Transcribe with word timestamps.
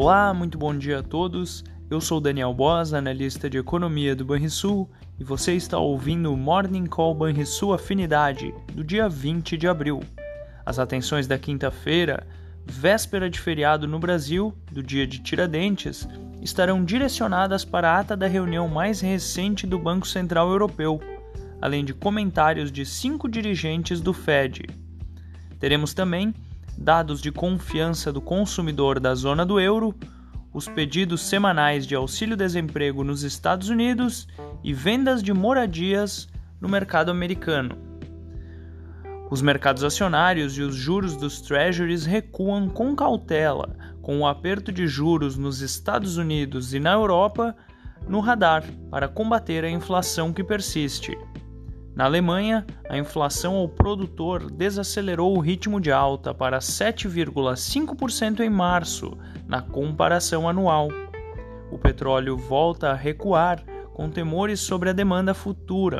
Olá, 0.00 0.32
muito 0.32 0.56
bom 0.56 0.72
dia 0.78 1.00
a 1.00 1.02
todos. 1.02 1.64
Eu 1.90 2.00
sou 2.00 2.20
Daniel 2.20 2.54
Boas, 2.54 2.94
analista 2.94 3.50
de 3.50 3.58
economia 3.58 4.14
do 4.14 4.24
Banrisul, 4.24 4.88
e 5.18 5.24
você 5.24 5.54
está 5.54 5.76
ouvindo 5.76 6.32
o 6.32 6.36
Morning 6.36 6.86
Call 6.86 7.16
Banrisul 7.16 7.74
Afinidade, 7.74 8.54
do 8.72 8.84
dia 8.84 9.08
20 9.08 9.56
de 9.56 9.66
abril. 9.66 9.98
As 10.64 10.78
atenções 10.78 11.26
da 11.26 11.36
quinta-feira, 11.36 12.24
véspera 12.64 13.28
de 13.28 13.40
feriado 13.40 13.88
no 13.88 13.98
Brasil, 13.98 14.56
do 14.70 14.84
dia 14.84 15.04
de 15.04 15.18
Tiradentes, 15.18 16.08
estarão 16.40 16.84
direcionadas 16.84 17.64
para 17.64 17.90
a 17.90 17.98
ata 17.98 18.16
da 18.16 18.28
reunião 18.28 18.68
mais 18.68 19.00
recente 19.00 19.66
do 19.66 19.80
Banco 19.80 20.06
Central 20.06 20.48
Europeu, 20.48 21.00
além 21.60 21.84
de 21.84 21.92
comentários 21.92 22.70
de 22.70 22.86
cinco 22.86 23.28
dirigentes 23.28 24.00
do 24.00 24.12
Fed. 24.12 24.62
Teremos 25.58 25.92
também 25.92 26.32
dados 26.78 27.20
de 27.20 27.32
confiança 27.32 28.12
do 28.12 28.20
consumidor 28.20 29.00
da 29.00 29.14
zona 29.14 29.44
do 29.44 29.58
euro, 29.58 29.94
os 30.54 30.68
pedidos 30.68 31.22
semanais 31.22 31.86
de 31.86 31.94
auxílio-desemprego 31.94 33.02
nos 33.02 33.22
Estados 33.22 33.68
Unidos 33.68 34.28
e 34.62 34.72
vendas 34.72 35.22
de 35.22 35.32
moradias 35.32 36.28
no 36.60 36.68
mercado 36.68 37.10
americano. 37.10 37.76
Os 39.30 39.42
mercados 39.42 39.84
acionários 39.84 40.56
e 40.56 40.62
os 40.62 40.74
juros 40.74 41.16
dos 41.16 41.40
treasuries 41.40 42.06
recuam 42.06 42.68
com 42.68 42.96
cautela, 42.96 43.76
com 44.00 44.20
o 44.20 44.26
aperto 44.26 44.72
de 44.72 44.86
juros 44.86 45.36
nos 45.36 45.60
Estados 45.60 46.16
Unidos 46.16 46.72
e 46.72 46.80
na 46.80 46.92
Europa 46.92 47.54
no 48.08 48.20
radar 48.20 48.64
para 48.90 49.08
combater 49.08 49.64
a 49.64 49.70
inflação 49.70 50.32
que 50.32 50.42
persiste. 50.42 51.18
Na 51.98 52.04
Alemanha, 52.04 52.64
a 52.88 52.96
inflação 52.96 53.56
ao 53.56 53.68
produtor 53.68 54.48
desacelerou 54.52 55.36
o 55.36 55.40
ritmo 55.40 55.80
de 55.80 55.90
alta 55.90 56.32
para 56.32 56.60
7,5% 56.60 58.38
em 58.38 58.48
março, 58.48 59.18
na 59.48 59.60
comparação 59.60 60.48
anual. 60.48 60.90
O 61.72 61.76
petróleo 61.76 62.36
volta 62.36 62.90
a 62.90 62.94
recuar, 62.94 63.64
com 63.92 64.08
temores 64.08 64.60
sobre 64.60 64.90
a 64.90 64.92
demanda 64.92 65.34
futura. 65.34 65.98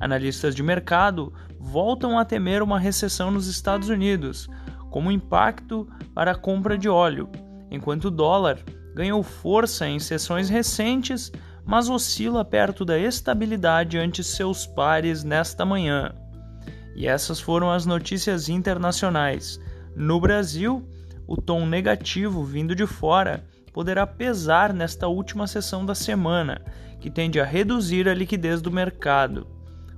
Analistas 0.00 0.52
de 0.52 0.64
mercado 0.64 1.32
voltam 1.60 2.18
a 2.18 2.24
temer 2.24 2.60
uma 2.60 2.80
recessão 2.80 3.30
nos 3.30 3.46
Estados 3.46 3.88
Unidos, 3.88 4.48
como 4.90 5.12
impacto 5.12 5.88
para 6.12 6.32
a 6.32 6.36
compra 6.36 6.76
de 6.76 6.88
óleo, 6.88 7.30
enquanto 7.70 8.06
o 8.06 8.10
dólar 8.10 8.58
ganhou 8.96 9.22
força 9.22 9.86
em 9.86 10.00
sessões 10.00 10.48
recentes 10.48 11.30
mas 11.70 11.88
oscila 11.88 12.44
perto 12.44 12.84
da 12.84 12.98
estabilidade 12.98 13.96
ante 13.96 14.24
seus 14.24 14.66
pares 14.66 15.22
nesta 15.22 15.64
manhã. 15.64 16.12
E 16.96 17.06
essas 17.06 17.38
foram 17.38 17.70
as 17.70 17.86
notícias 17.86 18.48
internacionais. 18.48 19.60
No 19.94 20.20
Brasil, 20.20 20.84
o 21.28 21.36
tom 21.36 21.64
negativo 21.64 22.42
vindo 22.42 22.74
de 22.74 22.88
fora 22.88 23.44
poderá 23.72 24.04
pesar 24.04 24.74
nesta 24.74 25.06
última 25.06 25.46
sessão 25.46 25.86
da 25.86 25.94
semana, 25.94 26.60
que 26.98 27.08
tende 27.08 27.38
a 27.38 27.44
reduzir 27.44 28.08
a 28.08 28.14
liquidez 28.14 28.60
do 28.60 28.72
mercado. 28.72 29.46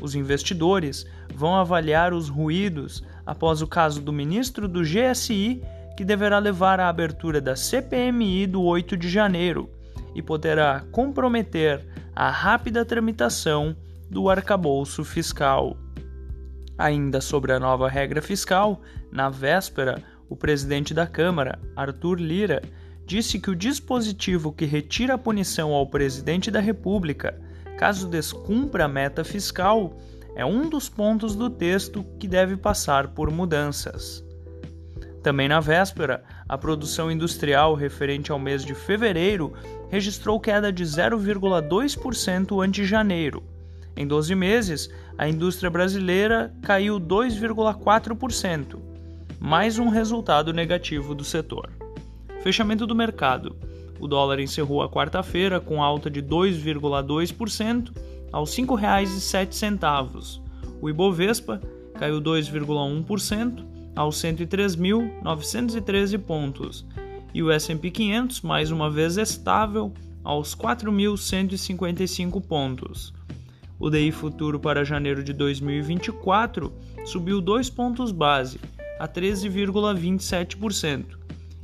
Os 0.00 0.14
investidores 0.14 1.04
vão 1.34 1.56
avaliar 1.56 2.14
os 2.14 2.28
ruídos 2.28 3.02
após 3.26 3.60
o 3.60 3.66
caso 3.66 4.00
do 4.00 4.12
ministro 4.12 4.68
do 4.68 4.82
GSI, 4.82 5.64
que 5.96 6.04
deverá 6.04 6.38
levar 6.38 6.78
à 6.78 6.88
abertura 6.88 7.40
da 7.40 7.56
CPMI 7.56 8.46
do 8.46 8.62
8 8.62 8.96
de 8.96 9.08
janeiro, 9.08 9.68
e 10.16 10.22
poderá 10.22 10.82
comprometer 10.90 11.86
a 12.14 12.30
rápida 12.30 12.86
tramitação 12.86 13.76
do 14.10 14.30
arcabouço 14.30 15.04
fiscal. 15.04 15.76
Ainda 16.78 17.20
sobre 17.20 17.52
a 17.52 17.60
nova 17.60 17.86
regra 17.86 18.22
fiscal, 18.22 18.80
na 19.12 19.28
véspera, 19.28 20.02
o 20.26 20.34
presidente 20.34 20.94
da 20.94 21.06
Câmara, 21.06 21.58
Arthur 21.76 22.18
Lira, 22.18 22.62
disse 23.04 23.38
que 23.38 23.50
o 23.50 23.54
dispositivo 23.54 24.52
que 24.52 24.64
retira 24.64 25.14
a 25.14 25.18
punição 25.18 25.72
ao 25.72 25.86
presidente 25.86 26.50
da 26.50 26.60
República, 26.60 27.38
caso 27.76 28.08
descumpra 28.08 28.86
a 28.86 28.88
meta 28.88 29.22
fiscal, 29.22 29.98
é 30.34 30.46
um 30.46 30.70
dos 30.70 30.88
pontos 30.88 31.36
do 31.36 31.50
texto 31.50 32.02
que 32.18 32.26
deve 32.26 32.56
passar 32.56 33.08
por 33.08 33.30
mudanças. 33.30 34.25
Também 35.26 35.48
na 35.48 35.58
véspera, 35.58 36.22
a 36.48 36.56
produção 36.56 37.10
industrial 37.10 37.74
referente 37.74 38.30
ao 38.30 38.38
mês 38.38 38.64
de 38.64 38.76
fevereiro 38.76 39.52
registrou 39.90 40.38
queda 40.38 40.72
de 40.72 40.84
0,2% 40.84 42.64
ante 42.64 42.84
janeiro. 42.84 43.42
Em 43.96 44.06
12 44.06 44.36
meses, 44.36 44.88
a 45.18 45.28
indústria 45.28 45.68
brasileira 45.68 46.54
caiu 46.62 47.00
2,4%, 47.00 48.78
mais 49.40 49.80
um 49.80 49.88
resultado 49.88 50.52
negativo 50.52 51.12
do 51.12 51.24
setor. 51.24 51.72
Fechamento 52.44 52.86
do 52.86 52.94
mercado. 52.94 53.56
O 53.98 54.06
dólar 54.06 54.38
encerrou 54.38 54.80
a 54.80 54.88
quarta-feira 54.88 55.58
com 55.58 55.82
alta 55.82 56.08
de 56.08 56.22
2,2% 56.22 57.90
aos 58.30 58.56
R$ 58.56 58.62
5,07. 58.62 60.40
O 60.80 60.88
Ibovespa 60.88 61.60
caiu 61.98 62.22
2,1% 62.22 63.74
aos 63.96 64.16
103.913 64.16 66.18
pontos, 66.18 66.84
e 67.34 67.42
o 67.42 67.50
S&P 67.50 67.90
500 67.90 68.42
mais 68.42 68.70
uma 68.70 68.88
vez 68.90 69.16
estável 69.16 69.92
aos 70.22 70.54
4.155 70.54 72.40
pontos. 72.42 73.14
O 73.78 73.90
DI 73.90 74.10
futuro 74.12 74.60
para 74.60 74.84
janeiro 74.84 75.24
de 75.24 75.32
2024 75.32 76.70
subiu 77.04 77.40
2 77.40 77.70
pontos 77.70 78.12
base, 78.12 78.60
a 78.98 79.08
13,27%, 79.08 81.16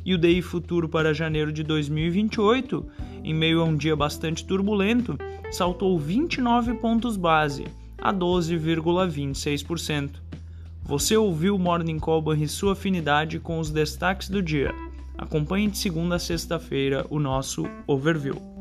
e 0.04 0.14
o 0.14 0.18
DI 0.18 0.42
futuro 0.42 0.88
para 0.88 1.14
janeiro 1.14 1.52
de 1.52 1.62
2028, 1.62 2.84
em 3.24 3.32
meio 3.32 3.60
a 3.60 3.64
um 3.64 3.76
dia 3.76 3.94
bastante 3.96 4.44
turbulento, 4.44 5.16
saltou 5.50 5.98
29 5.98 6.74
pontos 6.74 7.16
base, 7.16 7.64
a 7.98 8.12
12,26%. 8.12 10.20
Você 10.84 11.16
ouviu 11.16 11.54
o 11.54 11.58
Morning 11.58 11.98
Call 11.98 12.34
e 12.34 12.48
sua 12.48 12.72
afinidade 12.72 13.38
com 13.38 13.58
os 13.58 13.70
destaques 13.70 14.28
do 14.28 14.42
dia. 14.42 14.74
Acompanhe 15.16 15.68
de 15.68 15.78
segunda 15.78 16.16
a 16.16 16.18
sexta-feira 16.18 17.06
o 17.08 17.20
nosso 17.20 17.64
overview. 17.86 18.51